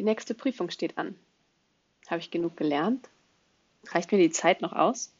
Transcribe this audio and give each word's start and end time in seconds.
Die 0.00 0.04
nächste 0.04 0.32
Prüfung 0.32 0.70
steht 0.70 0.96
an. 0.96 1.14
Habe 2.08 2.20
ich 2.20 2.30
genug 2.30 2.56
gelernt? 2.56 3.06
Reicht 3.88 4.10
mir 4.10 4.16
die 4.16 4.30
Zeit 4.30 4.62
noch 4.62 4.72
aus? 4.72 5.12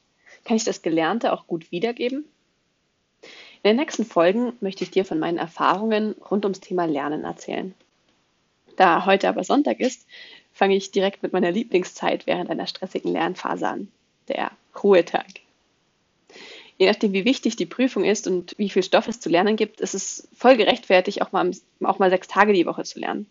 Kann 0.47 0.57
ich 0.57 0.65
das 0.65 0.81
Gelernte 0.81 1.35
auch 1.35 1.47
gut 1.47 1.71
wiedergeben? 1.71 2.25
In 3.63 3.69
den 3.69 3.77
nächsten 3.77 4.07
Folgen 4.07 4.55
möchte 4.63 4.83
ich 4.83 4.91
dir 4.91 5.05
von 5.05 5.19
meinen 5.19 5.37
Erfahrungen 5.37 6.13
rund 6.31 6.47
ums 6.47 6.61
Thema 6.61 6.87
Lernen 6.87 7.25
erzählen. 7.25 7.75
Da 8.77 9.05
heute 9.05 9.29
aber 9.29 9.45
Sonntag 9.45 9.81
ist, 9.81 10.07
fange 10.55 10.77
ich 10.77 10.91
direkt 10.91 11.23
mit 11.23 11.35
meiner 11.35 11.51
Lieblingszeit 11.51 12.27
während 12.27 12.49
einer 12.49 12.67
stressigen 12.67 13.13
Lernphase 13.13 13.69
an, 13.69 13.89
der 14.29 14.51
Ruhetag. 14.83 15.27
Je 16.79 16.87
nachdem, 16.87 17.13
wie 17.13 17.27
wichtig 17.27 17.55
die 17.57 17.67
Prüfung 17.67 18.07
ist 18.07 18.27
und 18.27 18.55
wie 18.57 18.71
viel 18.71 18.83
Stoff 18.83 19.09
es 19.09 19.21
zu 19.21 19.29
lernen 19.29 19.57
gibt, 19.57 19.83
ist 19.83 19.93
es 19.93 20.27
voll 20.35 20.57
gerechtfertigt, 20.57 21.21
auch 21.21 21.33
mal, 21.33 21.51
auch 21.85 21.99
mal 21.99 22.09
sechs 22.09 22.29
Tage 22.29 22.55
die 22.55 22.65
Woche 22.65 22.85
zu 22.85 22.99
lernen. 22.99 23.27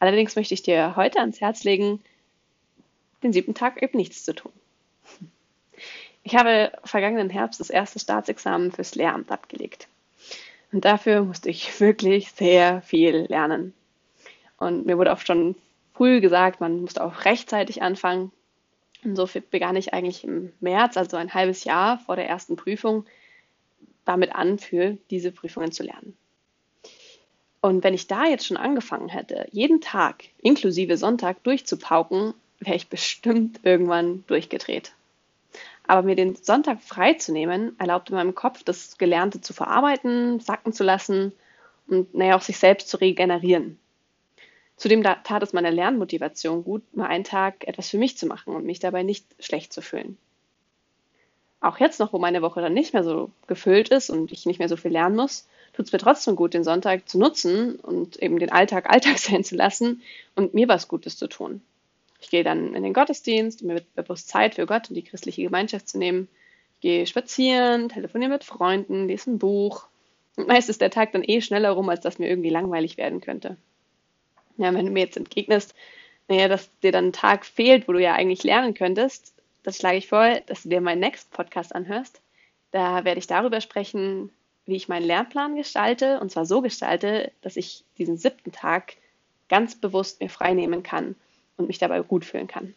Allerdings 0.00 0.36
möchte 0.36 0.54
ich 0.54 0.62
dir 0.62 0.96
heute 0.96 1.20
ans 1.20 1.40
Herz 1.40 1.64
legen, 1.64 2.00
den 3.22 3.32
siebten 3.32 3.54
Tag 3.54 3.82
eben 3.82 3.96
nichts 3.96 4.24
zu 4.24 4.34
tun. 4.34 4.52
Ich 6.22 6.36
habe 6.36 6.72
vergangenen 6.84 7.30
Herbst 7.30 7.58
das 7.58 7.70
erste 7.70 7.98
Staatsexamen 7.98 8.70
fürs 8.70 8.94
Lehramt 8.94 9.30
abgelegt. 9.30 9.88
Und 10.72 10.84
dafür 10.84 11.22
musste 11.22 11.48
ich 11.50 11.80
wirklich 11.80 12.32
sehr 12.32 12.82
viel 12.82 13.26
lernen. 13.28 13.74
Und 14.58 14.86
mir 14.86 14.98
wurde 14.98 15.12
auch 15.12 15.20
schon 15.20 15.54
früh 15.94 16.20
gesagt, 16.20 16.60
man 16.60 16.80
musste 16.80 17.02
auch 17.02 17.24
rechtzeitig 17.24 17.82
anfangen. 17.82 18.32
Und 19.04 19.16
so 19.16 19.28
begann 19.50 19.76
ich 19.76 19.94
eigentlich 19.94 20.24
im 20.24 20.52
März, 20.60 20.96
also 20.96 21.16
ein 21.16 21.34
halbes 21.34 21.64
Jahr 21.64 21.98
vor 22.00 22.16
der 22.16 22.28
ersten 22.28 22.56
Prüfung, 22.56 23.04
damit 24.04 24.34
an, 24.34 24.58
für 24.58 24.96
diese 25.10 25.32
Prüfungen 25.32 25.72
zu 25.72 25.82
lernen. 25.82 26.16
Und 27.60 27.82
wenn 27.82 27.94
ich 27.94 28.06
da 28.06 28.26
jetzt 28.26 28.46
schon 28.46 28.56
angefangen 28.56 29.08
hätte, 29.08 29.48
jeden 29.50 29.80
Tag 29.80 30.24
inklusive 30.40 30.96
Sonntag 30.96 31.42
durchzupauken, 31.42 32.34
wäre 32.60 32.76
ich 32.76 32.88
bestimmt 32.88 33.60
irgendwann 33.62 34.24
durchgedreht. 34.26 34.92
Aber 35.86 36.02
mir 36.02 36.16
den 36.16 36.36
Sonntag 36.36 36.82
freizunehmen, 36.82 37.74
erlaubte 37.78 38.12
meinem 38.12 38.34
Kopf, 38.34 38.62
das 38.62 38.98
Gelernte 38.98 39.40
zu 39.40 39.54
verarbeiten, 39.54 40.38
sacken 40.40 40.72
zu 40.72 40.84
lassen 40.84 41.32
und 41.88 42.14
naja, 42.14 42.36
auch 42.36 42.42
sich 42.42 42.58
selbst 42.58 42.88
zu 42.88 42.98
regenerieren. 42.98 43.78
Zudem 44.76 45.02
tat 45.02 45.42
es 45.42 45.52
meiner 45.52 45.72
Lernmotivation 45.72 46.62
gut, 46.62 46.82
mal 46.94 47.08
einen 47.08 47.24
Tag 47.24 47.66
etwas 47.66 47.88
für 47.88 47.98
mich 47.98 48.16
zu 48.16 48.26
machen 48.26 48.54
und 48.54 48.64
mich 48.64 48.78
dabei 48.78 49.02
nicht 49.02 49.26
schlecht 49.40 49.72
zu 49.72 49.82
fühlen. 49.82 50.16
Auch 51.60 51.78
jetzt 51.78 51.98
noch, 51.98 52.12
wo 52.12 52.18
meine 52.18 52.42
Woche 52.42 52.60
dann 52.60 52.74
nicht 52.74 52.92
mehr 52.92 53.02
so 53.02 53.30
gefüllt 53.48 53.88
ist 53.88 54.10
und 54.10 54.30
ich 54.30 54.46
nicht 54.46 54.60
mehr 54.60 54.68
so 54.68 54.76
viel 54.76 54.92
lernen 54.92 55.16
muss, 55.16 55.48
tut 55.78 55.86
es 55.86 55.92
mir 55.92 56.00
trotzdem 56.00 56.34
gut, 56.34 56.54
den 56.54 56.64
Sonntag 56.64 57.08
zu 57.08 57.20
nutzen 57.20 57.76
und 57.76 58.20
eben 58.20 58.40
den 58.40 58.50
Alltag 58.50 58.90
Alltag 58.90 59.18
sein 59.18 59.44
zu 59.44 59.54
lassen 59.54 60.02
und 60.34 60.52
mir 60.52 60.66
was 60.66 60.88
Gutes 60.88 61.16
zu 61.16 61.28
tun. 61.28 61.62
Ich 62.20 62.30
gehe 62.30 62.42
dann 62.42 62.74
in 62.74 62.82
den 62.82 62.92
Gottesdienst, 62.92 63.62
mir 63.62 63.82
bewusst 63.94 64.28
Zeit 64.28 64.56
für 64.56 64.66
Gott 64.66 64.88
und 64.88 64.96
die 64.96 65.04
christliche 65.04 65.42
Gemeinschaft 65.42 65.88
zu 65.88 65.96
nehmen. 65.96 66.26
Ich 66.74 66.80
gehe 66.80 67.06
spazieren, 67.06 67.90
telefoniere 67.90 68.32
mit 68.32 68.42
Freunden, 68.42 69.06
lese 69.06 69.30
ein 69.30 69.38
Buch. 69.38 69.86
Und 70.34 70.48
meist 70.48 70.68
ist 70.68 70.80
der 70.80 70.90
Tag 70.90 71.12
dann 71.12 71.22
eh 71.22 71.40
schneller 71.40 71.70
rum, 71.70 71.88
als 71.88 72.00
dass 72.00 72.18
mir 72.18 72.28
irgendwie 72.28 72.50
langweilig 72.50 72.96
werden 72.96 73.20
könnte. 73.20 73.56
Ja, 74.56 74.74
wenn 74.74 74.86
du 74.86 74.90
mir 74.90 75.04
jetzt 75.04 75.16
entgegnest, 75.16 75.76
naja, 76.26 76.48
dass 76.48 76.76
dir 76.80 76.90
dann 76.90 77.06
ein 77.06 77.12
Tag 77.12 77.46
fehlt, 77.46 77.86
wo 77.86 77.92
du 77.92 78.02
ja 78.02 78.14
eigentlich 78.14 78.42
lernen 78.42 78.74
könntest, 78.74 79.32
das 79.62 79.76
schlage 79.76 79.98
ich 79.98 80.08
vor, 80.08 80.40
dass 80.46 80.64
du 80.64 80.70
dir 80.70 80.80
meinen 80.80 81.00
Next 81.00 81.30
Podcast 81.30 81.72
anhörst. 81.72 82.20
Da 82.72 83.04
werde 83.04 83.20
ich 83.20 83.28
darüber 83.28 83.60
sprechen, 83.60 84.32
wie 84.68 84.76
ich 84.76 84.88
meinen 84.88 85.06
Lernplan 85.06 85.56
gestalte, 85.56 86.20
und 86.20 86.30
zwar 86.30 86.44
so 86.44 86.60
gestalte, 86.60 87.32
dass 87.40 87.56
ich 87.56 87.84
diesen 87.96 88.18
siebten 88.18 88.52
Tag 88.52 88.96
ganz 89.48 89.74
bewusst 89.74 90.20
mir 90.20 90.28
frei 90.28 90.52
nehmen 90.52 90.82
kann 90.82 91.16
und 91.56 91.68
mich 91.68 91.78
dabei 91.78 92.02
gut 92.02 92.26
fühlen 92.26 92.48
kann. 92.48 92.74